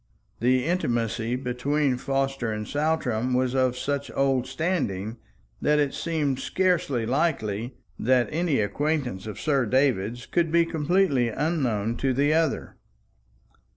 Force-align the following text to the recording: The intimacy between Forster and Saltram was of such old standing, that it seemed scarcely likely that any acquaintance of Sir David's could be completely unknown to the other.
The 0.39 0.65
intimacy 0.65 1.35
between 1.35 1.95
Forster 1.95 2.51
and 2.51 2.67
Saltram 2.67 3.35
was 3.35 3.53
of 3.53 3.77
such 3.77 4.09
old 4.15 4.47
standing, 4.47 5.17
that 5.61 5.77
it 5.77 5.93
seemed 5.93 6.39
scarcely 6.39 7.05
likely 7.05 7.75
that 7.99 8.27
any 8.31 8.61
acquaintance 8.61 9.27
of 9.27 9.39
Sir 9.39 9.67
David's 9.67 10.25
could 10.25 10.51
be 10.51 10.65
completely 10.65 11.27
unknown 11.29 11.97
to 11.97 12.15
the 12.15 12.33
other. 12.33 12.77